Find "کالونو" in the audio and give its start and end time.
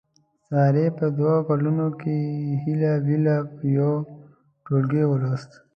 1.47-1.87